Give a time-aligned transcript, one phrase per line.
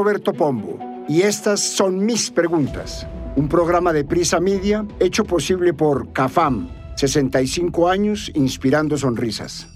[0.00, 0.78] Roberto Pombo
[1.10, 3.06] y estas son mis preguntas.
[3.36, 9.66] Un programa de Prisa Media hecho posible por CAFAM, 65 años inspirando sonrisas.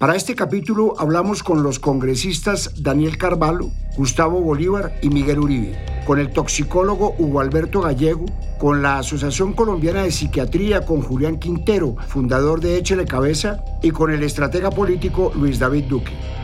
[0.00, 6.18] Para este capítulo hablamos con los congresistas Daniel Carvalho, Gustavo Bolívar y Miguel Uribe, con
[6.18, 8.26] el toxicólogo Hugo Alberto Gallego,
[8.58, 14.10] con la Asociación Colombiana de Psiquiatría con Julián Quintero, fundador de Échele Cabeza, y con
[14.10, 16.35] el estratega político Luis David Duque.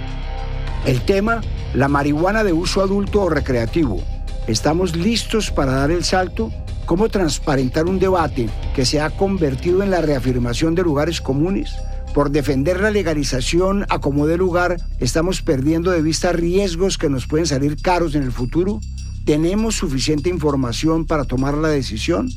[0.85, 1.41] El tema,
[1.75, 4.03] la marihuana de uso adulto o recreativo.
[4.49, 6.51] ¿Estamos listos para dar el salto?
[6.87, 11.77] ¿Cómo transparentar un debate que se ha convertido en la reafirmación de lugares comunes?
[12.13, 17.29] Por defender la legalización a como de lugar, estamos perdiendo de vista riesgos que nos
[17.29, 18.81] pueden salir caros en el futuro.
[19.25, 22.29] ¿Tenemos suficiente información para tomar la decisión?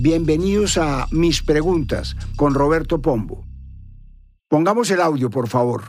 [0.00, 3.44] Bienvenidos a Mis Preguntas con Roberto Pombo.
[4.48, 5.82] Pongamos el audio, por favor.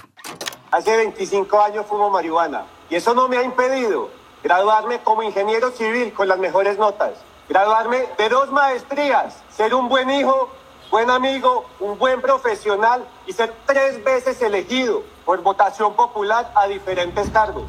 [0.75, 4.09] Hace 25 años fumo marihuana y eso no me ha impedido
[4.43, 7.13] graduarme como ingeniero civil con las mejores notas,
[7.47, 10.49] graduarme de dos maestrías, ser un buen hijo
[10.91, 17.29] buen amigo, un buen profesional y ser tres veces elegido por votación popular a diferentes
[17.29, 17.63] cargos.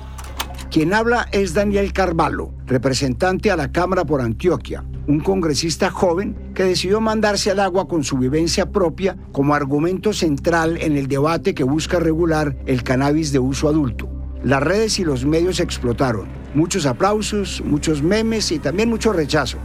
[0.77, 6.65] Quien habla es Daniel Carvalho, representante a la Cámara por Antioquia, un congresista joven que
[6.65, 11.65] decidió mandarse al agua con su vivencia propia como argumento central en el debate que
[11.65, 14.07] busca regular el cannabis de uso adulto.
[14.45, 16.29] Las redes y los medios explotaron.
[16.53, 19.57] Muchos aplausos, muchos memes y también mucho rechazo.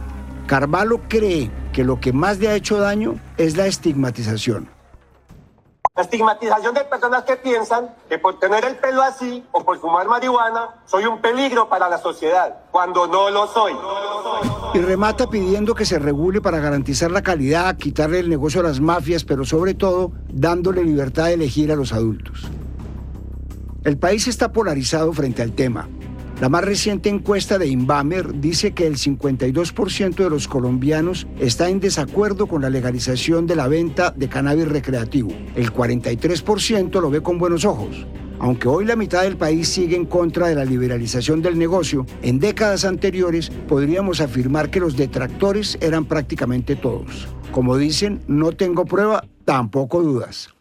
[0.46, 4.70] Carvalho cree que lo que más le ha hecho daño es la estigmatización.
[5.94, 10.08] La estigmatización de personas que piensan que por tener el pelo así o por fumar
[10.08, 13.74] marihuana soy un peligro para la sociedad, cuando no lo soy.
[14.72, 18.80] Y remata pidiendo que se regule para garantizar la calidad, quitarle el negocio a las
[18.80, 22.48] mafias, pero sobre todo dándole libertad de elegir a los adultos.
[23.84, 25.90] El país está polarizado frente al tema.
[26.42, 31.78] La más reciente encuesta de Inbamer dice que el 52% de los colombianos está en
[31.78, 35.30] desacuerdo con la legalización de la venta de cannabis recreativo.
[35.54, 38.08] El 43% lo ve con buenos ojos.
[38.40, 42.40] Aunque hoy la mitad del país sigue en contra de la liberalización del negocio, en
[42.40, 47.28] décadas anteriores podríamos afirmar que los detractores eran prácticamente todos.
[47.52, 50.51] Como dicen, no tengo prueba, tampoco dudas.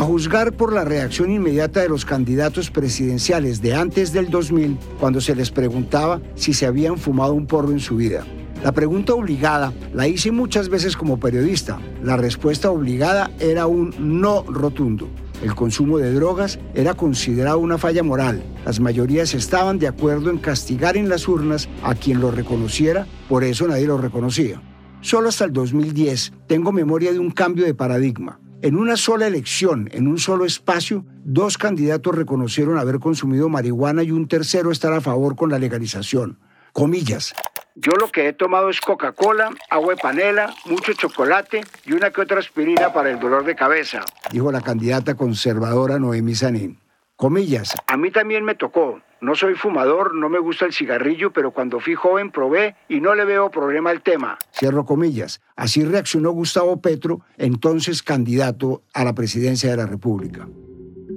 [0.00, 5.20] A juzgar por la reacción inmediata de los candidatos presidenciales de antes del 2000, cuando
[5.20, 8.24] se les preguntaba si se habían fumado un porro en su vida.
[8.64, 11.78] La pregunta obligada la hice muchas veces como periodista.
[12.02, 15.06] La respuesta obligada era un no rotundo.
[15.42, 18.42] El consumo de drogas era considerado una falla moral.
[18.64, 23.44] Las mayorías estaban de acuerdo en castigar en las urnas a quien lo reconociera, por
[23.44, 24.62] eso nadie lo reconocía.
[25.02, 28.40] Solo hasta el 2010 tengo memoria de un cambio de paradigma.
[28.62, 34.10] En una sola elección, en un solo espacio, dos candidatos reconocieron haber consumido marihuana y
[34.10, 36.38] un tercero estar a favor con la legalización.
[36.74, 37.32] Comillas.
[37.74, 42.20] Yo lo que he tomado es Coca-Cola, agua de panela, mucho chocolate y una que
[42.20, 46.79] otra aspirina para el dolor de cabeza, dijo la candidata conservadora Noemí Sanín.
[47.20, 47.74] Comillas.
[47.86, 49.02] A mí también me tocó.
[49.20, 53.14] No soy fumador, no me gusta el cigarrillo, pero cuando fui joven probé y no
[53.14, 54.38] le veo problema al tema.
[54.58, 55.42] Cierro comillas.
[55.54, 60.48] Así reaccionó Gustavo Petro, entonces candidato a la presidencia de la República.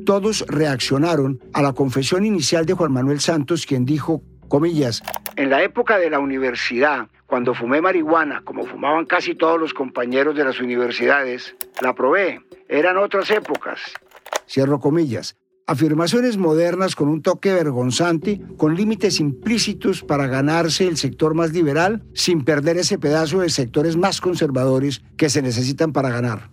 [0.05, 5.01] Todos reaccionaron a la confesión inicial de Juan Manuel Santos, quien dijo, comillas,
[5.37, 10.35] en la época de la universidad, cuando fumé marihuana, como fumaban casi todos los compañeros
[10.35, 12.41] de las universidades, la probé.
[12.67, 13.79] Eran otras épocas.
[14.45, 15.37] Cierro comillas
[15.67, 22.03] afirmaciones modernas con un toque vergonzante, con límites implícitos para ganarse el sector más liberal
[22.13, 26.49] sin perder ese pedazo de sectores más conservadores que se necesitan para ganar.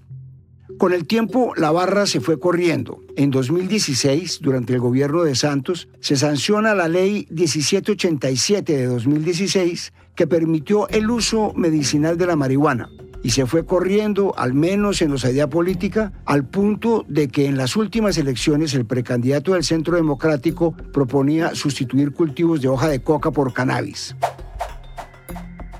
[0.78, 3.02] Con el tiempo, la barra se fue corriendo.
[3.16, 10.26] En 2016, durante el gobierno de Santos, se sanciona la ley 1787 de 2016 que
[10.26, 12.88] permitió el uso medicinal de la marihuana
[13.22, 17.56] y se fue corriendo, al menos en la idea política, al punto de que en
[17.56, 23.30] las últimas elecciones el precandidato del Centro Democrático proponía sustituir cultivos de hoja de coca
[23.30, 24.16] por cannabis.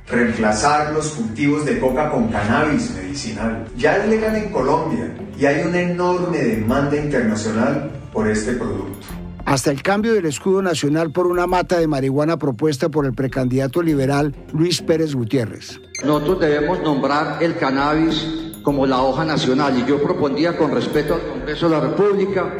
[0.07, 3.65] Reemplazar los cultivos de coca con cannabis medicinal.
[3.77, 9.71] Ya es legal en Colombia y hay una enorme demanda internacional por este producto hasta
[9.71, 14.35] el cambio del escudo nacional por una mata de marihuana propuesta por el precandidato liberal
[14.53, 15.81] Luis Pérez Gutiérrez.
[16.05, 18.27] Nosotros debemos nombrar el cannabis
[18.63, 22.53] como la hoja nacional y yo propondría con respeto al Congreso de la República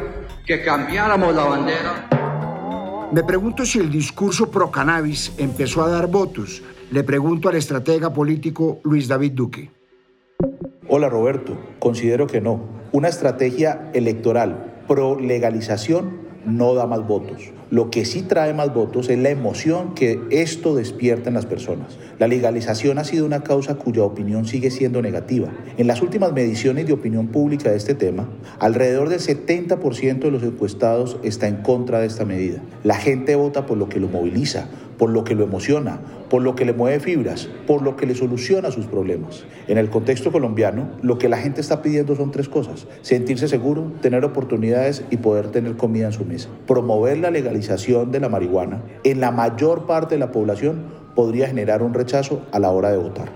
[0.45, 2.09] que cambiáramos la bandera.
[3.11, 6.63] Me pregunto si el discurso pro cannabis empezó a dar votos.
[6.91, 9.71] Le pregunto al estratega político Luis David Duque.
[10.87, 12.61] Hola Roberto, considero que no.
[12.91, 17.51] Una estrategia electoral pro legalización no da más votos.
[17.69, 21.97] Lo que sí trae más votos es la emoción que esto despierta en las personas.
[22.19, 25.49] La legalización ha sido una causa cuya opinión sigue siendo negativa.
[25.77, 28.29] En las últimas mediciones de opinión pública de este tema,
[28.59, 32.61] alrededor del 70% de los encuestados está en contra de esta medida.
[32.83, 34.67] La gente vota por lo que lo moviliza,
[35.01, 35.99] por lo que lo emociona,
[36.29, 39.45] por lo que le mueve fibras, por lo que le soluciona sus problemas.
[39.67, 42.85] En el contexto colombiano, lo que la gente está pidiendo son tres cosas.
[43.01, 46.49] Sentirse seguro, tener oportunidades y poder tener comida en su mesa.
[46.67, 50.83] Promover la legalización de la marihuana en la mayor parte de la población
[51.15, 53.31] podría generar un rechazo a la hora de votar.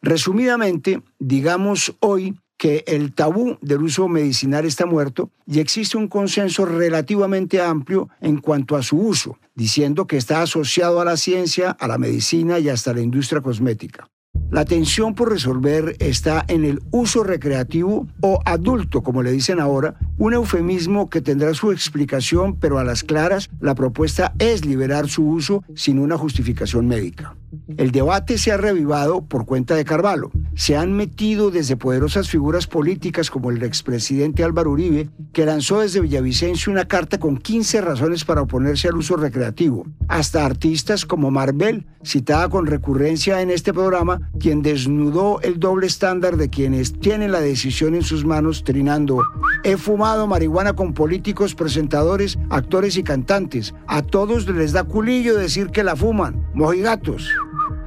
[0.00, 6.64] Resumidamente, digamos hoy que el tabú del uso medicinal está muerto y existe un consenso
[6.64, 11.86] relativamente amplio en cuanto a su uso, diciendo que está asociado a la ciencia, a
[11.86, 14.08] la medicina y hasta la industria cosmética.
[14.50, 19.96] La tensión por resolver está en el uso recreativo o adulto, como le dicen ahora,
[20.18, 25.26] un eufemismo que tendrá su explicación, pero a las claras la propuesta es liberar su
[25.26, 27.34] uso sin una justificación médica.
[27.76, 30.30] El debate se ha revivado por cuenta de Carvalho.
[30.54, 36.00] Se han metido desde poderosas figuras políticas como el expresidente Álvaro Uribe, que lanzó desde
[36.00, 41.86] Villavicencio una carta con 15 razones para oponerse al uso recreativo, hasta artistas como Marvel,
[42.04, 47.40] citada con recurrencia en este programa, quien desnudó el doble estándar de quienes tienen la
[47.40, 49.22] decisión en sus manos, trinando,
[49.64, 53.74] he fumado marihuana con políticos, presentadores, actores y cantantes.
[53.86, 57.28] A todos les da culillo decir que la fuman, mojigatos.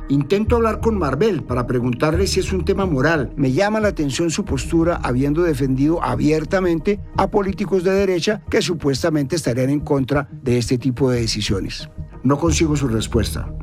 [0.10, 3.32] Intento hablar con Marvel para preguntarle si es un tema moral.
[3.36, 9.36] Me llama la atención su postura habiendo defendido abiertamente a políticos de derecha que supuestamente
[9.36, 11.88] estarían en contra de este tipo de decisiones.
[12.24, 13.54] No consigo su respuesta.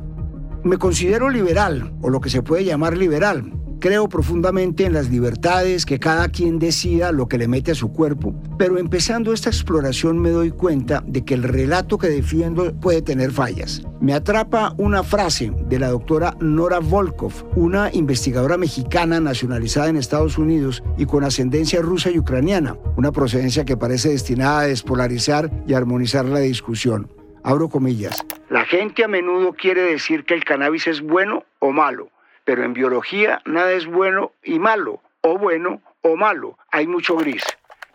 [0.63, 5.85] Me considero liberal, o lo que se puede llamar liberal, Creo profundamente en las libertades,
[5.85, 10.17] que cada quien decida lo que le mete a su cuerpo, pero empezando esta exploración
[10.17, 13.83] me doy cuenta de que el relato que defiendo puede tener fallas.
[14.01, 20.39] Me atrapa una frase de la doctora Nora Volkov, una investigadora mexicana nacionalizada en Estados
[20.39, 25.75] Unidos y con ascendencia rusa y ucraniana, una procedencia que parece destinada a despolarizar y
[25.75, 27.11] armonizar la discusión.
[27.43, 28.25] Abro comillas.
[28.49, 32.09] La gente a menudo quiere decir que el cannabis es bueno o malo
[32.47, 37.43] pero en biología nada es bueno y malo, o bueno o malo, hay mucho gris.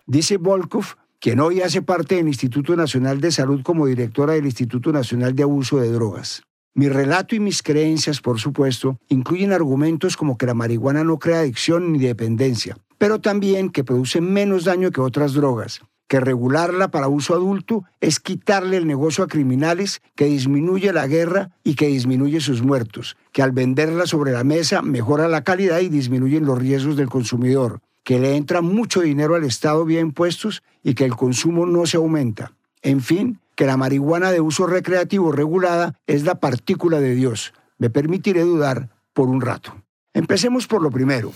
[0.04, 4.92] Dice Volkov, quien hoy hace parte del Instituto Nacional de Salud como directora del Instituto
[4.92, 6.42] Nacional de Abuso de Drogas.
[6.74, 11.40] Mi relato y mis creencias, por supuesto, incluyen argumentos como que la marihuana no crea
[11.40, 17.08] adicción ni dependencia, pero también que produce menos daño que otras drogas, que regularla para
[17.08, 22.40] uso adulto es quitarle el negocio a criminales, que disminuye la guerra y que disminuye
[22.40, 26.96] sus muertos, que al venderla sobre la mesa mejora la calidad y disminuyen los riesgos
[26.96, 31.66] del consumidor, que le entra mucho dinero al Estado vía impuestos y que el consumo
[31.66, 32.52] no se aumenta.
[32.82, 37.54] En fin, que la marihuana de uso recreativo regulada es la partícula de Dios.
[37.78, 39.74] Me permitiré dudar por un rato.
[40.14, 41.32] Empecemos por lo primero.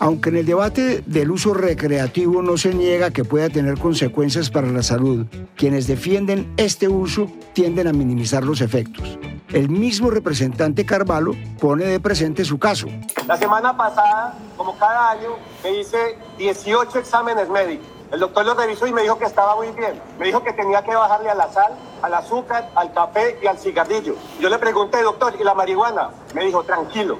[0.00, 4.66] Aunque en el debate del uso recreativo no se niega que pueda tener consecuencias para
[4.66, 5.24] la salud,
[5.56, 9.18] quienes defienden este uso tienden a minimizar los efectos.
[9.48, 12.86] El mismo representante Carvalho pone de presente su caso.
[13.26, 15.30] La semana pasada, como cada año,
[15.64, 17.86] me hice 18 exámenes médicos.
[18.12, 20.00] El doctor lo revisó y me dijo que estaba muy bien.
[20.18, 23.58] Me dijo que tenía que bajarle a la sal, al azúcar, al café y al
[23.58, 24.16] cigarrillo.
[24.38, 26.10] Yo le pregunté, doctor, ¿y la marihuana?
[26.34, 27.18] Me dijo, tranquilo,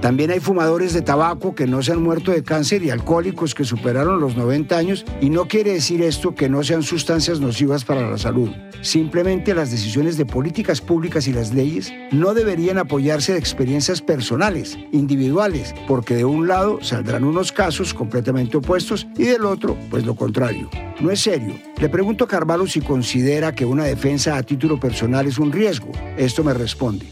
[0.00, 3.64] también hay fumadores de tabaco que no se han muerto de cáncer y alcohólicos que
[3.64, 8.08] superaron los 90 años y no quiere decir esto que no sean sustancias nocivas para
[8.08, 8.48] la salud.
[8.80, 14.78] Simplemente las decisiones de políticas públicas y las leyes no deberían apoyarse de experiencias personales,
[14.90, 20.14] individuales, porque de un lado saldrán unos casos completamente opuestos y del otro, pues lo
[20.16, 20.70] contrario.
[21.00, 21.54] No es serio.
[21.78, 25.92] Le pregunto a Carvalho si considera que una defensa a título personal es un riesgo.
[26.16, 27.06] Esto me responde.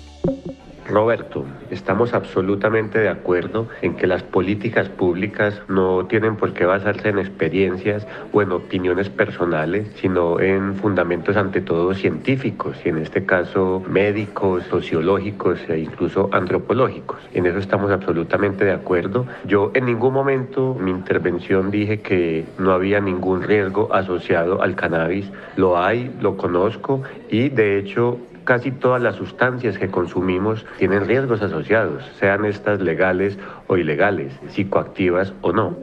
[0.87, 7.09] Roberto, estamos absolutamente de acuerdo en que las políticas públicas no tienen por qué basarse
[7.09, 13.25] en experiencias o en opiniones personales, sino en fundamentos ante todo científicos y en este
[13.25, 17.19] caso médicos, sociológicos e incluso antropológicos.
[17.35, 19.27] En eso estamos absolutamente de acuerdo.
[19.45, 25.31] Yo en ningún momento mi intervención dije que no había ningún riesgo asociado al cannabis.
[25.57, 31.43] Lo hay, lo conozco y de hecho casi todas las sustancias que consumimos tienen riesgos
[31.43, 35.77] asociados, sean estas legales o ilegales, psicoactivas o no.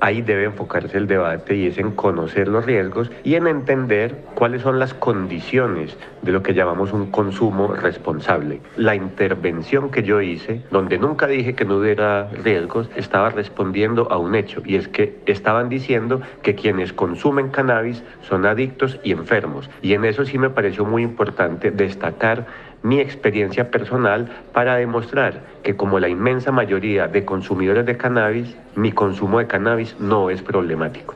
[0.00, 4.62] Ahí debe enfocarse el debate y es en conocer los riesgos y en entender cuáles
[4.62, 8.60] son las condiciones de lo que llamamos un consumo responsable.
[8.76, 14.18] La intervención que yo hice, donde nunca dije que no hubiera riesgos, estaba respondiendo a
[14.18, 19.70] un hecho y es que estaban diciendo que quienes consumen cannabis son adictos y enfermos.
[19.82, 22.46] Y en eso sí me pareció muy importante destacar
[22.82, 28.92] mi experiencia personal para demostrar que como la inmensa mayoría de consumidores de cannabis, mi
[28.92, 31.14] consumo de cannabis no es problemático.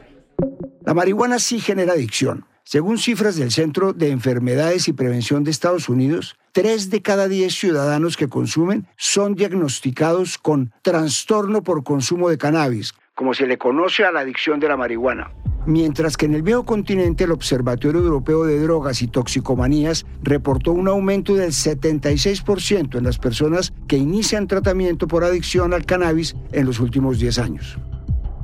[0.84, 2.44] La marihuana sí genera adicción.
[2.62, 7.54] Según cifras del Centro de Enfermedades y Prevención de Estados Unidos, 3 de cada 10
[7.54, 14.04] ciudadanos que consumen son diagnosticados con trastorno por consumo de cannabis, como se le conoce
[14.04, 15.30] a la adicción de la marihuana.
[15.66, 20.88] Mientras que en el viejo continente el Observatorio Europeo de Drogas y Toxicomanías reportó un
[20.88, 26.80] aumento del 76% en las personas que inician tratamiento por adicción al cannabis en los
[26.80, 27.78] últimos 10 años.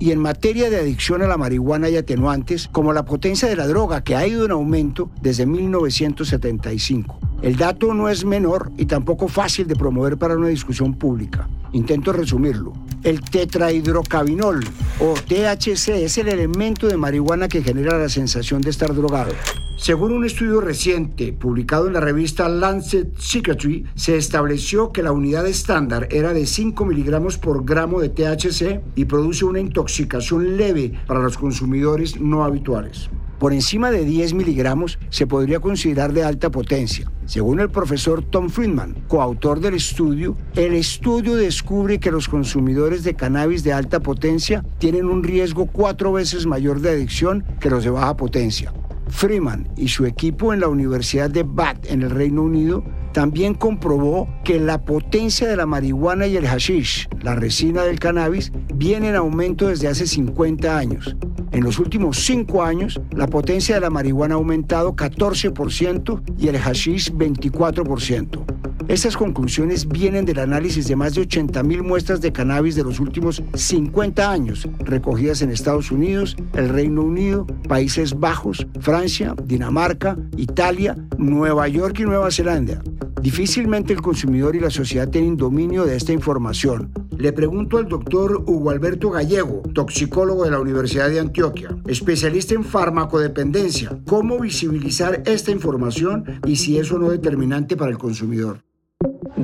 [0.01, 3.69] Y en materia de adicción a la marihuana y atenuantes, como la potencia de la
[3.69, 7.21] droga que ha ido en aumento desde 1975.
[7.43, 11.49] El dato no es menor y tampoco fácil de promover para una discusión pública.
[11.73, 12.73] Intento resumirlo.
[13.05, 14.65] El tetrahidrocabinol
[15.01, 19.33] o THC es el elemento de marihuana que genera la sensación de estar drogado.
[19.81, 25.47] Según un estudio reciente publicado en la revista Lancet Psychiatry, se estableció que la unidad
[25.47, 31.21] estándar era de 5 miligramos por gramo de THC y produce una intoxicación leve para
[31.21, 33.09] los consumidores no habituales.
[33.39, 37.11] Por encima de 10 miligramos se podría considerar de alta potencia.
[37.25, 43.15] Según el profesor Tom Friedman, coautor del estudio, el estudio descubre que los consumidores de
[43.15, 47.89] cannabis de alta potencia tienen un riesgo cuatro veces mayor de adicción que los de
[47.89, 48.75] baja potencia.
[49.11, 54.29] Freeman y su equipo en la Universidad de Bath en el Reino Unido también comprobó
[54.45, 59.17] que la potencia de la marihuana y el hashish, la resina del cannabis, viene en
[59.17, 61.17] aumento desde hace 50 años.
[61.51, 66.59] En los últimos cinco años, la potencia de la marihuana ha aumentado 14% y el
[66.59, 68.70] hashish 24%.
[68.91, 73.41] Estas conclusiones vienen del análisis de más de 80.000 muestras de cannabis de los últimos
[73.55, 81.69] 50 años, recogidas en Estados Unidos, el Reino Unido, Países Bajos, Francia, Dinamarca, Italia, Nueva
[81.69, 82.83] York y Nueva Zelanda.
[83.23, 86.91] Difícilmente el consumidor y la sociedad tienen dominio de esta información.
[87.17, 92.65] Le pregunto al doctor Hugo Alberto Gallego, toxicólogo de la Universidad de Antioquia, especialista en
[92.65, 98.65] farmacodependencia, cómo visibilizar esta información y si es o no determinante para el consumidor.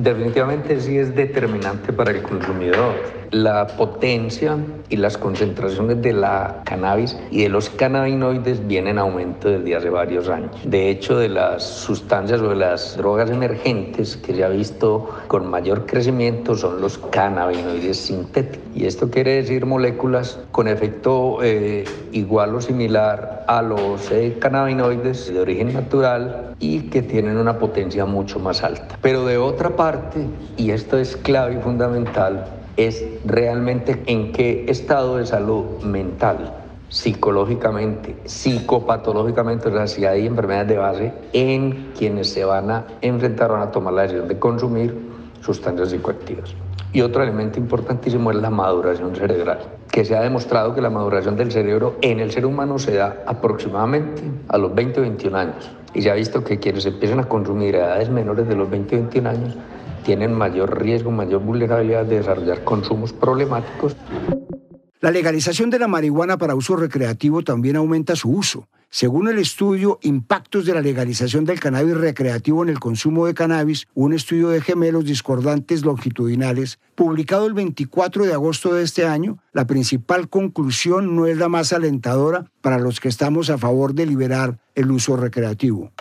[0.03, 3.16] Definitivamente sí es determinante para el consumidor.
[3.31, 4.57] La potencia
[4.89, 9.89] y las concentraciones de la cannabis y de los cannabinoides vienen en aumento desde hace
[9.89, 10.51] varios años.
[10.63, 15.49] De hecho, de las sustancias o de las drogas emergentes que se ha visto con
[15.49, 18.65] mayor crecimiento son los cannabinoides sintéticos.
[18.75, 25.33] Y esto quiere decir moléculas con efecto eh, igual o similar a los eh, cannabinoides
[25.33, 28.97] de origen natural y que tienen una potencia mucho más alta.
[29.01, 30.25] Pero de otra parte,
[30.57, 32.45] y esto es clave y fundamental,
[32.77, 36.53] es realmente en qué estado de salud mental,
[36.89, 43.51] psicológicamente, psicopatológicamente, o sea, si hay enfermedades de base en quienes se van a enfrentar,
[43.51, 44.95] van a tomar la decisión de consumir
[45.41, 46.53] sustancias psicoactivas.
[46.93, 49.59] Y otro elemento importantísimo es la maduración cerebral,
[49.91, 53.23] que se ha demostrado que la maduración del cerebro en el ser humano se da
[53.25, 55.69] aproximadamente a los 20 o 21 años.
[55.93, 58.95] Y se ha visto que quienes empiezan a consumir a edades menores de los 20
[58.95, 59.57] o 21 años
[60.07, 63.93] tienen mayor riesgo, mayor vulnerabilidad de desarrollar consumos problemáticos.
[65.01, 68.69] La legalización de la marihuana para uso recreativo también aumenta su uso.
[68.89, 73.89] Según el estudio Impactos de la legalización del cannabis recreativo en el consumo de cannabis,
[73.95, 79.67] un estudio de gemelos discordantes longitudinales, publicado el 24 de agosto de este año, la
[79.67, 84.57] principal conclusión no es la más alentadora para los que estamos a favor de liberar
[84.73, 85.91] el uso recreativo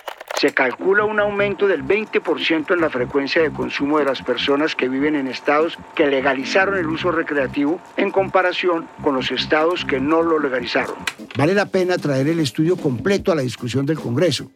[0.40, 4.88] se calcula un aumento del 20% en la frecuencia de consumo de las personas que
[4.88, 10.22] viven en estados que legalizaron el uso recreativo en comparación con los estados que no
[10.22, 10.96] lo legalizaron.
[11.36, 14.50] Vale la pena traer el estudio completo a la discusión del Congreso.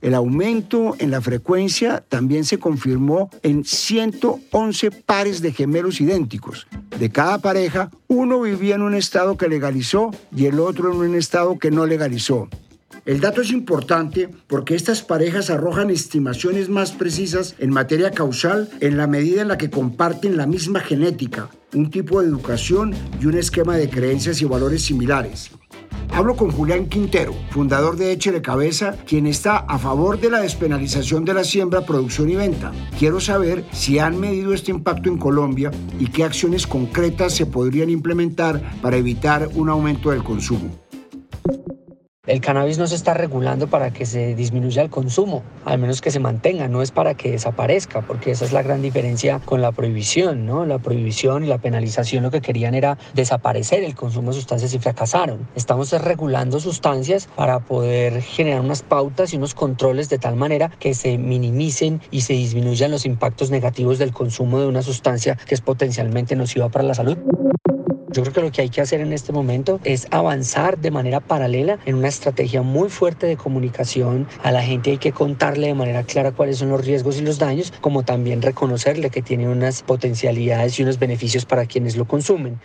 [0.00, 6.66] El aumento en la frecuencia también se confirmó en 111 pares de gemelos idénticos.
[6.98, 11.14] De cada pareja, uno vivía en un estado que legalizó y el otro en un
[11.14, 12.48] estado que no legalizó.
[13.06, 18.96] El dato es importante porque estas parejas arrojan estimaciones más precisas en materia causal en
[18.96, 23.36] la medida en la que comparten la misma genética, un tipo de educación y un
[23.36, 25.50] esquema de creencias y valores similares.
[26.12, 31.24] Hablo con Julián Quintero, fundador de Échele Cabeza, quien está a favor de la despenalización
[31.24, 32.72] de la siembra, producción y venta.
[32.98, 37.90] Quiero saber si han medido este impacto en Colombia y qué acciones concretas se podrían
[37.90, 40.70] implementar para evitar un aumento del consumo.
[42.30, 46.12] El cannabis no se está regulando para que se disminuya el consumo, al menos que
[46.12, 49.72] se mantenga, no es para que desaparezca, porque esa es la gran diferencia con la
[49.72, 50.64] prohibición, ¿no?
[50.64, 54.78] La prohibición y la penalización lo que querían era desaparecer el consumo de sustancias y
[54.78, 55.48] fracasaron.
[55.56, 60.94] Estamos regulando sustancias para poder generar unas pautas y unos controles de tal manera que
[60.94, 65.62] se minimicen y se disminuyan los impactos negativos del consumo de una sustancia que es
[65.62, 67.18] potencialmente nociva para la salud.
[68.12, 71.20] Yo creo que lo que hay que hacer en este momento es avanzar de manera
[71.20, 74.26] paralela en una estrategia muy fuerte de comunicación.
[74.42, 77.38] A la gente hay que contarle de manera clara cuáles son los riesgos y los
[77.38, 82.58] daños, como también reconocerle que tiene unas potencialidades y unos beneficios para quienes lo consumen.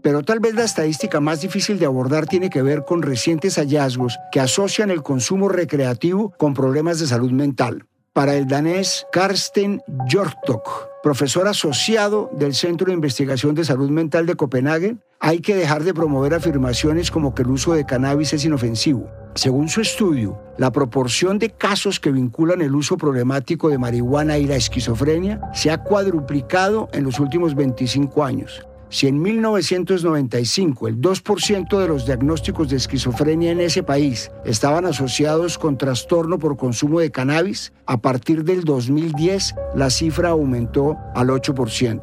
[0.00, 4.18] Pero tal vez la estadística más difícil de abordar tiene que ver con recientes hallazgos
[4.32, 10.88] que asocian el consumo recreativo con problemas de salud mental para el danés Karsten Hjortok,
[11.02, 15.94] profesor asociado del Centro de Investigación de Salud Mental de Copenhague, hay que dejar de
[15.94, 19.08] promover afirmaciones como que el uso de cannabis es inofensivo.
[19.34, 24.46] Según su estudio, la proporción de casos que vinculan el uso problemático de marihuana y
[24.46, 28.66] la esquizofrenia se ha cuadruplicado en los últimos 25 años.
[28.92, 35.56] Si en 1995 el 2% de los diagnósticos de esquizofrenia en ese país estaban asociados
[35.56, 42.02] con trastorno por consumo de cannabis, a partir del 2010 la cifra aumentó al 8%.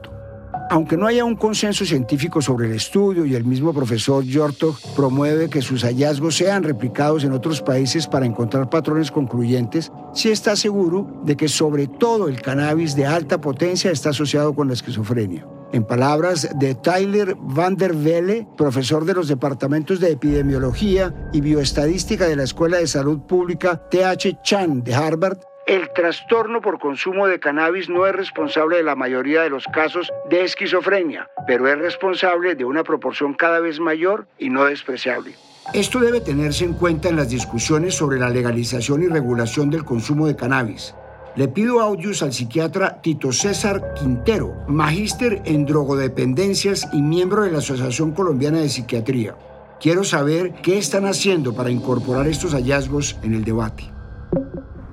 [0.72, 5.48] Aunque no haya un consenso científico sobre el estudio y el mismo profesor Yortok promueve
[5.48, 11.22] que sus hallazgos sean replicados en otros países para encontrar patrones concluyentes, sí está seguro
[11.24, 15.46] de que sobre todo el cannabis de alta potencia está asociado con la esquizofrenia.
[15.72, 22.28] En palabras de Tyler Van der Velde, profesor de los departamentos de epidemiología y bioestadística
[22.28, 27.40] de la Escuela de Salud Pública TH Chan de Harvard, el trastorno por consumo de
[27.40, 32.56] cannabis no es responsable de la mayoría de los casos de esquizofrenia, pero es responsable
[32.56, 35.36] de una proporción cada vez mayor y no despreciable.
[35.76, 40.26] Esto debe tenerse en cuenta en las discusiones sobre la legalización y regulación del consumo
[40.26, 40.96] de cannabis.
[41.40, 47.60] Le pido audios al psiquiatra Tito César Quintero, magíster en drogodependencias y miembro de la
[47.60, 49.38] Asociación Colombiana de Psiquiatría.
[49.80, 53.86] Quiero saber qué están haciendo para incorporar estos hallazgos en el debate.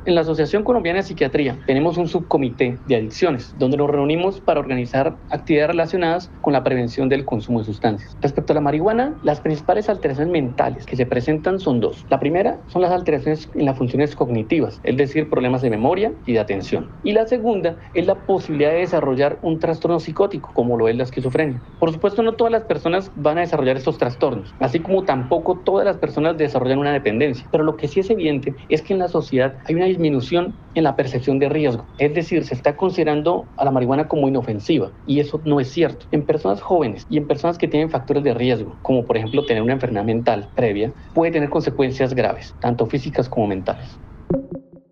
[0.07, 4.61] En la Asociación Colombiana de Psiquiatría tenemos un subcomité de adicciones donde nos reunimos para
[4.61, 8.17] organizar actividades relacionadas con la prevención del consumo de sustancias.
[8.23, 12.07] Respecto a la marihuana, las principales alteraciones mentales que se presentan son dos.
[12.09, 16.35] La primera son las alteraciones en las funciones cognitivas, es decir, problemas de memoria y
[16.35, 16.89] de atención.
[17.03, 21.03] Y la segunda es la posibilidad de desarrollar un trastorno psicótico, como lo es la
[21.03, 21.61] esquizofrenia.
[21.81, 25.85] Por supuesto, no todas las personas van a desarrollar estos trastornos, así como tampoco todas
[25.85, 27.45] las personas desarrollan una dependencia.
[27.51, 30.85] Pero lo que sí es evidente es que en la sociedad hay una disminución en
[30.85, 31.87] la percepción de riesgo.
[31.99, 36.07] Es decir, se está considerando a la marihuana como inofensiva y eso no es cierto.
[36.13, 39.63] En personas jóvenes y en personas que tienen factores de riesgo, como por ejemplo tener
[39.63, 43.99] una enfermedad mental previa, puede tener consecuencias graves, tanto físicas como mentales.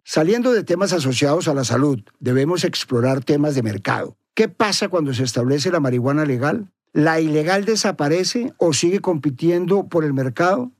[0.04, 4.16] Saliendo de temas asociados a la salud, debemos explorar temas de mercado.
[4.34, 6.70] ¿Qué pasa cuando se establece la marihuana legal?
[6.92, 10.72] ¿La ilegal desaparece o sigue compitiendo por el mercado?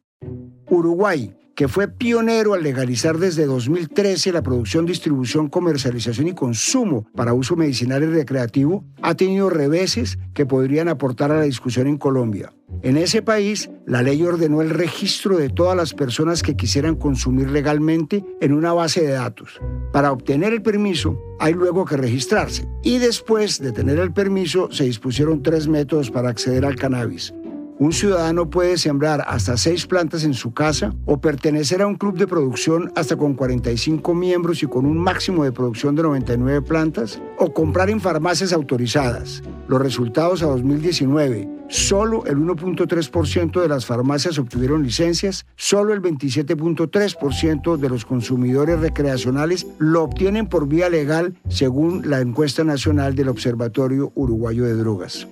[0.69, 7.35] Uruguay, que fue pionero al legalizar desde 2013 la producción, distribución, comercialización y consumo para
[7.35, 12.53] uso medicinal y recreativo, ha tenido reveses que podrían aportar a la discusión en Colombia.
[12.83, 17.51] En ese país, la ley ordenó el registro de todas las personas que quisieran consumir
[17.51, 19.61] legalmente en una base de datos.
[19.93, 22.67] Para obtener el permiso, hay luego que registrarse.
[22.83, 27.33] Y después de tener el permiso, se dispusieron tres métodos para acceder al cannabis.
[27.77, 32.17] Un ciudadano puede sembrar hasta seis plantas en su casa o pertenecer a un club
[32.17, 37.21] de producción hasta con 45 miembros y con un máximo de producción de 99 plantas
[37.37, 39.43] o comprar en farmacias autorizadas.
[39.67, 47.77] Los resultados a 2019, solo el 1.3% de las farmacias obtuvieron licencias, solo el 27.3%
[47.77, 54.13] de los consumidores recreacionales lo obtienen por vía legal según la encuesta nacional del Observatorio
[54.15, 55.27] Uruguayo de Drogas.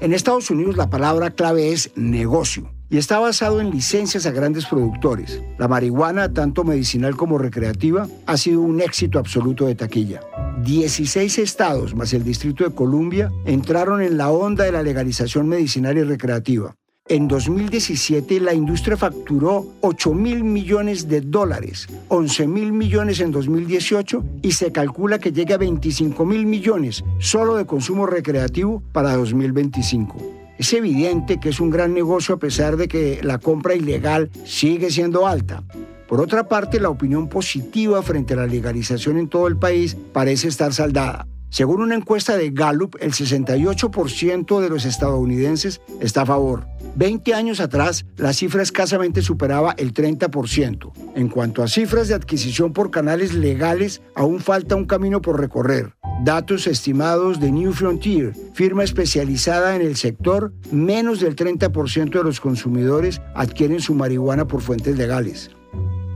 [0.00, 4.66] En Estados Unidos la palabra clave es negocio y está basado en licencias a grandes
[4.66, 5.42] productores.
[5.58, 10.20] La marihuana, tanto medicinal como recreativa, ha sido un éxito absoluto de taquilla.
[10.62, 15.96] 16 estados más el Distrito de Columbia entraron en la onda de la legalización medicinal
[15.96, 16.74] y recreativa.
[17.08, 24.24] En 2017 la industria facturó 8 mil millones de dólares, 11 mil millones en 2018
[24.40, 30.16] y se calcula que llegue a 25 mil millones solo de consumo recreativo para 2025.
[30.58, 34.90] Es evidente que es un gran negocio a pesar de que la compra ilegal sigue
[34.92, 35.64] siendo alta.
[36.06, 40.46] Por otra parte, la opinión positiva frente a la legalización en todo el país parece
[40.46, 41.26] estar saldada.
[41.52, 46.66] Según una encuesta de Gallup, el 68% de los estadounidenses está a favor.
[46.96, 50.92] 20 años atrás, la cifra escasamente superaba el 30%.
[51.14, 55.94] En cuanto a cifras de adquisición por canales legales, aún falta un camino por recorrer.
[56.24, 62.40] Datos estimados de New Frontier, firma especializada en el sector, menos del 30% de los
[62.40, 65.50] consumidores adquieren su marihuana por fuentes legales.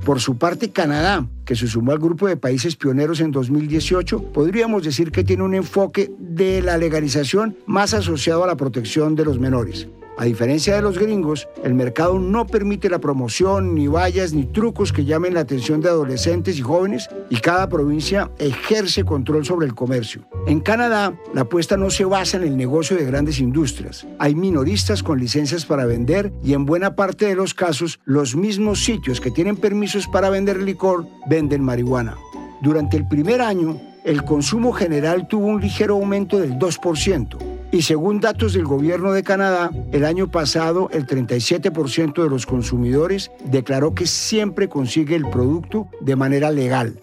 [0.07, 4.85] Por su parte, Canadá, que se sumó al grupo de países pioneros en 2018, podríamos
[4.85, 9.41] decir que tiene un enfoque de la legalización más asociado a la protección de los
[9.41, 9.89] menores.
[10.19, 14.91] A diferencia de los gringos, el mercado no permite la promoción, ni vallas, ni trucos
[14.91, 19.75] que llamen la atención de adolescentes y jóvenes, y cada provincia ejerce control sobre el
[19.75, 20.23] comercio.
[20.47, 24.07] En Canadá, la apuesta no se basa en el negocio de grandes industrias.
[24.19, 28.83] Hay minoristas con licencias para vender y en buena parte de los casos, los mismos
[28.83, 32.17] sitios que tienen permisos para vender licor venden marihuana.
[32.63, 37.56] Durante el primer año, el consumo general tuvo un ligero aumento del 2%.
[37.73, 43.31] Y según datos del gobierno de Canadá, el año pasado el 37% de los consumidores
[43.45, 47.01] declaró que siempre consigue el producto de manera legal.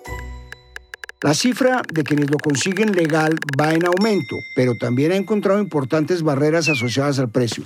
[1.21, 6.21] La cifra de quienes lo consiguen legal va en aumento, pero también ha encontrado importantes
[6.21, 7.63] barreras asociadas al precio.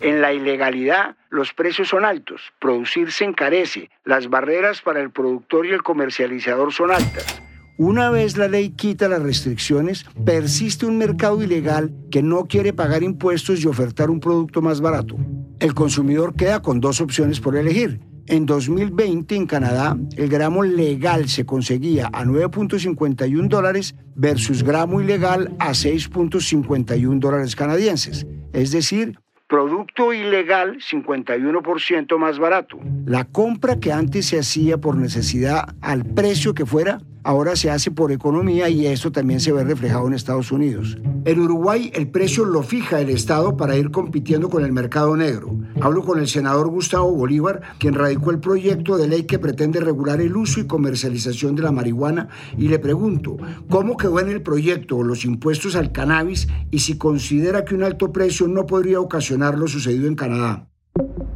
[0.00, 5.66] En la ilegalidad, los precios son altos, producir se encarece, las barreras para el productor
[5.66, 7.42] y el comercializador son altas.
[7.82, 13.02] Una vez la ley quita las restricciones, persiste un mercado ilegal que no quiere pagar
[13.02, 15.16] impuestos y ofertar un producto más barato.
[15.60, 17.98] El consumidor queda con dos opciones por elegir.
[18.26, 25.56] En 2020 en Canadá, el gramo legal se conseguía a 9.51 dólares versus gramo ilegal
[25.58, 28.26] a 6.51 dólares canadienses.
[28.52, 29.18] Es decir,
[29.50, 32.78] producto ilegal 51% más barato.
[33.04, 37.90] La compra que antes se hacía por necesidad al precio que fuera ahora se hace
[37.90, 40.96] por economía y esto también se ve reflejado en Estados Unidos.
[41.24, 45.54] En Uruguay el precio lo fija el Estado para ir compitiendo con el mercado negro.
[45.80, 50.20] Hablo con el senador Gustavo Bolívar, quien radicó el proyecto de ley que pretende regular
[50.20, 53.36] el uso y comercialización de la marihuana y le pregunto,
[53.68, 58.12] ¿cómo quedó en el proyecto los impuestos al cannabis y si considera que un alto
[58.12, 60.66] precio no podría ocasionar lo sucedido en Canadá?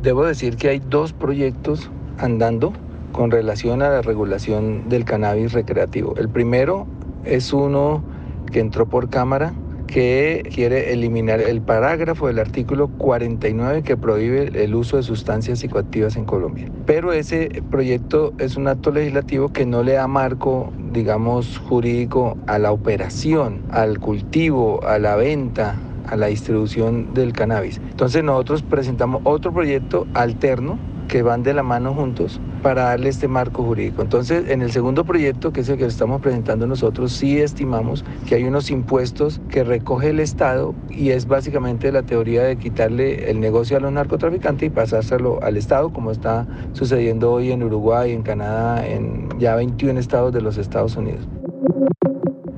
[0.02, 2.72] Debo decir que hay dos proyectos andando
[3.12, 6.14] con relación a la regulación del cannabis recreativo.
[6.16, 6.86] El primero
[7.24, 8.04] es uno
[8.52, 9.54] que entró por Cámara
[9.86, 16.16] que quiere eliminar el parágrafo del artículo 49 que prohíbe el uso de sustancias psicoactivas
[16.16, 16.68] en Colombia.
[16.86, 22.58] Pero ese proyecto es un acto legislativo que no le da marco, digamos, jurídico a
[22.58, 25.76] la operación, al cultivo, a la venta,
[26.08, 27.78] a la distribución del cannabis.
[27.90, 33.28] Entonces nosotros presentamos otro proyecto alterno que van de la mano juntos para darle este
[33.28, 34.02] marco jurídico.
[34.02, 38.36] Entonces, en el segundo proyecto, que es el que estamos presentando nosotros, sí estimamos que
[38.36, 43.40] hay unos impuestos que recoge el Estado y es básicamente la teoría de quitarle el
[43.40, 48.22] negocio a los narcotraficantes y pasárselo al Estado, como está sucediendo hoy en Uruguay, en
[48.22, 51.28] Canadá, en ya 21 estados de los Estados Unidos.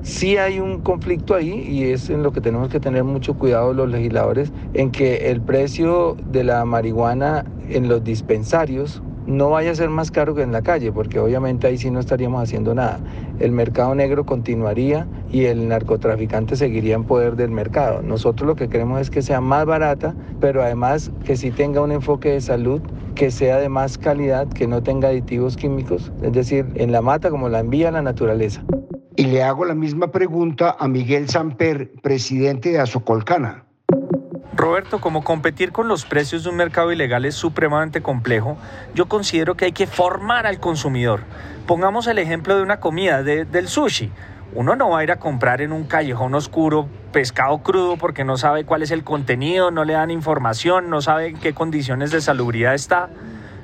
[0.07, 3.73] Sí hay un conflicto ahí y es en lo que tenemos que tener mucho cuidado
[3.73, 9.75] los legisladores, en que el precio de la marihuana en los dispensarios no vaya a
[9.75, 13.01] ser más caro que en la calle, porque obviamente ahí sí no estaríamos haciendo nada.
[13.41, 18.01] El mercado negro continuaría y el narcotraficante seguiría en poder del mercado.
[18.01, 21.91] Nosotros lo que queremos es que sea más barata, pero además que sí tenga un
[21.91, 22.81] enfoque de salud,
[23.13, 27.29] que sea de más calidad, que no tenga aditivos químicos, es decir, en la mata
[27.29, 28.63] como la envía la naturaleza.
[29.17, 33.63] Y le hago la misma pregunta a Miguel Samper, presidente de Azocolcana.
[34.53, 38.57] Roberto, como competir con los precios de un mercado ilegal es supremamente complejo,
[38.93, 41.21] yo considero que hay que formar al consumidor.
[41.65, 44.11] Pongamos el ejemplo de una comida, del sushi.
[44.53, 48.37] Uno no va a ir a comprar en un callejón oscuro pescado crudo porque no
[48.37, 52.21] sabe cuál es el contenido, no le dan información, no sabe en qué condiciones de
[52.21, 53.09] salubridad está.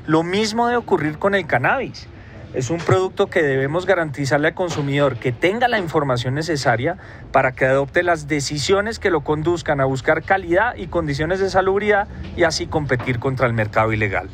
[0.08, 2.08] Lo mismo debe ocurrir con el cannabis.
[2.54, 6.98] Es un producto que debemos garantizarle al consumidor que tenga la información necesaria
[7.32, 12.08] para que adopte las decisiones que lo conduzcan a buscar calidad y condiciones de salubridad
[12.38, 14.30] y así competir contra el mercado ilegal.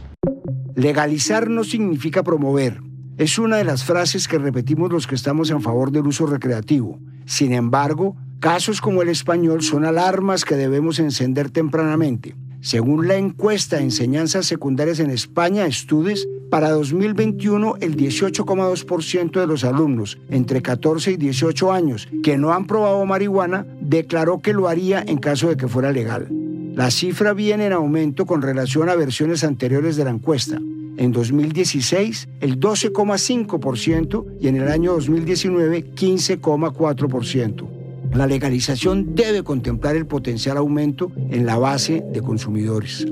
[0.76, 2.82] Legalizar no significa promover.
[3.18, 7.00] Es una de las frases que repetimos los que estamos en favor del uso recreativo.
[7.26, 12.36] Sin embargo, casos como el español son alarmas que debemos encender tempranamente.
[12.62, 19.64] Según la encuesta de enseñanzas secundarias en España, Estudes, para 2021 el 18,2% de los
[19.64, 25.02] alumnos entre 14 y 18 años que no han probado marihuana declaró que lo haría
[25.06, 26.28] en caso de que fuera legal.
[26.76, 30.60] La cifra viene en aumento con relación a versiones anteriores de la encuesta.
[30.98, 37.79] En 2016, el 12,5% y en el año 2019, 15,4%.
[38.14, 43.06] La legalización debe contemplar el potencial aumento en la base de consumidores.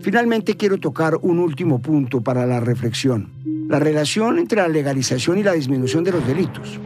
[0.00, 3.32] Finalmente quiero tocar un último punto para la reflexión,
[3.68, 6.78] la relación entre la legalización y la disminución de los delitos.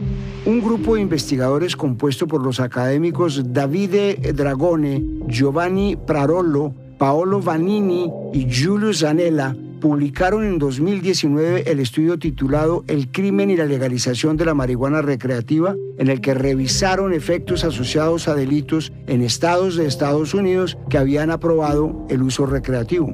[0.45, 8.49] Un grupo de investigadores compuesto por los académicos Davide Dragone, Giovanni Prarollo, Paolo Vanini y
[8.49, 14.53] Giulio Zanella publicaron en 2019 el estudio titulado El crimen y la legalización de la
[14.53, 20.77] marihuana recreativa, en el que revisaron efectos asociados a delitos en estados de Estados Unidos
[20.89, 23.13] que habían aprobado el uso recreativo.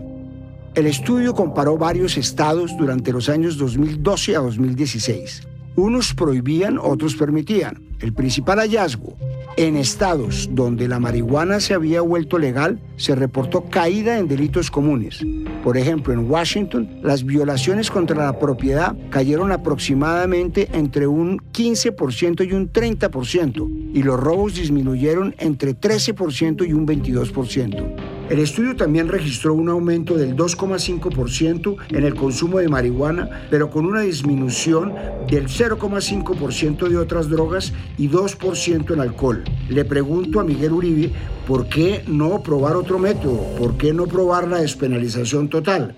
[0.75, 5.47] El estudio comparó varios estados durante los años 2012 a 2016.
[5.75, 7.81] Unos prohibían, otros permitían.
[7.99, 9.17] El principal hallazgo,
[9.57, 15.19] en estados donde la marihuana se había vuelto legal, se reportó caída en delitos comunes.
[15.63, 22.53] Por ejemplo, en Washington, las violaciones contra la propiedad cayeron aproximadamente entre un 15% y
[22.53, 28.08] un 30%, y los robos disminuyeron entre 13% y un 22%.
[28.29, 33.87] El estudio también registró un aumento del 2,5% en el consumo de marihuana, pero con
[33.87, 34.93] una disminución
[35.27, 39.43] del 0,5% de otras drogas y 2% en alcohol.
[39.67, 41.11] Le pregunto a Miguel Uribe
[41.47, 45.95] por qué no probar otro método, por qué no probar la despenalización total.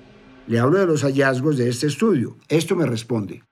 [0.48, 2.38] Le hablo de los hallazgos de este estudio.
[2.48, 3.44] Esto me responde.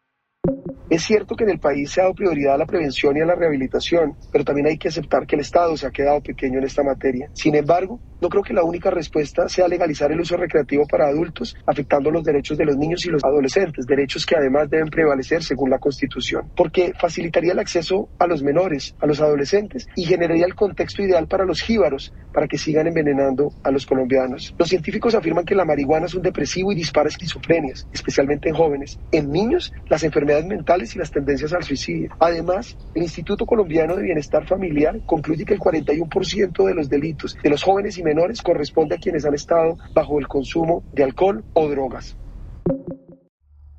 [0.90, 3.26] Es cierto que en el país se ha dado prioridad a la prevención y a
[3.26, 6.66] la rehabilitación, pero también hay que aceptar que el Estado se ha quedado pequeño en
[6.66, 7.30] esta materia.
[7.34, 11.56] Sin embargo, no creo que la única respuesta sea legalizar el uso recreativo para adultos,
[11.68, 15.70] afectando los derechos de los niños y los adolescentes, derechos que además deben prevalecer según
[15.70, 20.56] la Constitución, porque facilitaría el acceso a los menores, a los adolescentes y generaría el
[20.56, 24.56] contexto ideal para los jíbaros para que sigan envenenando a los colombianos.
[24.58, 29.00] Los científicos afirman que la marihuana es un depresivo y dispara esquizofrenias, especialmente en jóvenes.
[29.12, 32.16] En niños, las enfermedades mentales y las tendencias al suicidio.
[32.20, 37.50] Además, el Instituto Colombiano de Bienestar Familiar concluye que el 41% de los delitos de
[37.50, 41.70] los jóvenes y menores corresponde a quienes han estado bajo el consumo de alcohol o
[41.70, 42.16] drogas.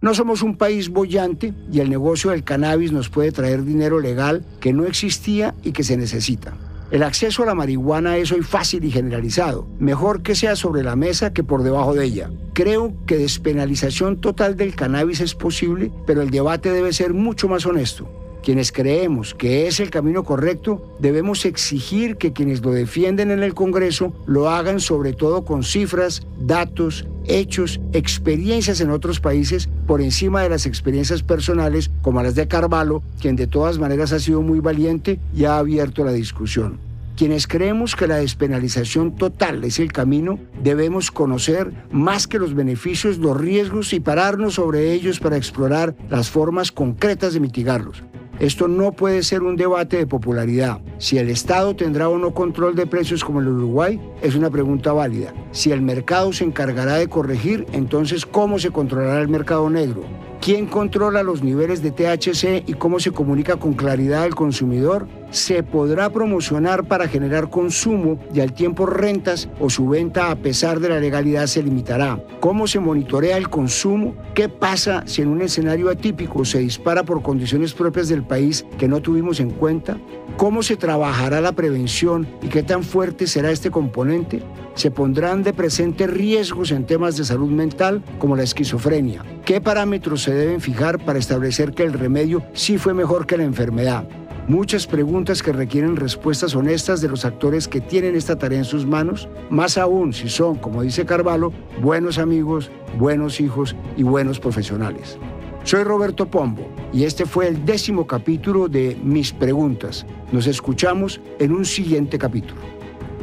[0.03, 4.45] No somos un país bollante y el negocio del cannabis nos puede traer dinero legal
[4.59, 6.55] que no existía y que se necesita.
[6.91, 9.69] El acceso a la marihuana es hoy fácil y generalizado.
[9.79, 12.31] Mejor que sea sobre la mesa que por debajo de ella.
[12.53, 17.65] Creo que despenalización total del cannabis es posible, pero el debate debe ser mucho más
[17.65, 18.20] honesto.
[18.43, 23.55] Quienes creemos que es el camino correcto, debemos exigir que quienes lo defienden en el
[23.55, 30.43] Congreso lo hagan sobre todo con cifras, datos, hechos, experiencias en otros países por encima
[30.43, 34.61] de las experiencias personales como las de Carvalho, quien de todas maneras ha sido muy
[34.61, 36.79] valiente y ha abierto la discusión.
[37.17, 43.19] Quienes creemos que la despenalización total es el camino, debemos conocer más que los beneficios,
[43.19, 48.03] los riesgos y pararnos sobre ellos para explorar las formas concretas de mitigarlos.
[48.41, 50.81] Esto no puede ser un debate de popularidad.
[50.97, 54.95] Si el Estado tendrá o no control de precios como el Uruguay es una pregunta
[54.95, 55.35] válida.
[55.53, 60.05] Si el mercado se encargará de corregir, entonces ¿cómo se controlará el mercado negro?
[60.41, 65.07] ¿Quién controla los niveles de THC y cómo se comunica con claridad al consumidor?
[65.31, 70.81] ¿Se podrá promocionar para generar consumo y al tiempo rentas o su venta a pesar
[70.81, 72.21] de la legalidad se limitará?
[72.41, 74.17] ¿Cómo se monitorea el consumo?
[74.35, 78.89] ¿Qué pasa si en un escenario atípico se dispara por condiciones propias del país que
[78.89, 79.99] no tuvimos en cuenta?
[80.37, 84.43] ¿Cómo se trabajará la prevención y qué tan fuerte será este componente?
[84.75, 89.23] Se pondrán de presente riesgos en temas de salud mental como la esquizofrenia.
[89.45, 93.45] ¿Qué parámetros se deben fijar para establecer que el remedio sí fue mejor que la
[93.45, 94.09] enfermedad?
[94.51, 98.85] Muchas preguntas que requieren respuestas honestas de los actores que tienen esta tarea en sus
[98.85, 105.19] manos, más aún si son, como dice Carvalho, buenos amigos, buenos hijos y buenos profesionales.
[105.63, 110.05] Soy Roberto Pombo y este fue el décimo capítulo de Mis Preguntas.
[110.33, 112.61] Nos escuchamos en un siguiente capítulo.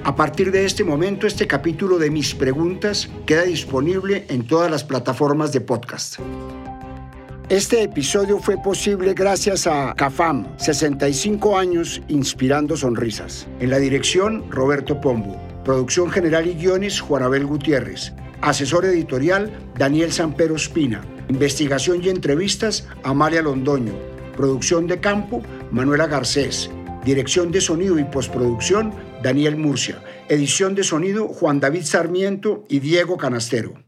[0.06, 4.86] A partir de este momento, este capítulo de Mis Preguntas queda disponible en todas las
[4.86, 6.22] plataformas de podcast.
[7.50, 13.48] Este episodio fue posible gracias a CAFAM, 65 años inspirando sonrisas.
[13.62, 15.42] En la dirección, Roberto Pombo.
[15.64, 18.12] Producción general y guiones, Juanabel Gutiérrez.
[18.42, 21.06] Asesor editorial, Daniel Sampero Espina.
[21.30, 23.94] Investigación y entrevistas, Amalia Londoño.
[24.36, 26.70] Producción de campo, Manuela Garcés.
[27.06, 28.92] Dirección de sonido y postproducción,
[29.24, 30.04] Daniel Murcia.
[30.28, 33.87] Edición de sonido, Juan David Sarmiento y Diego Canastero.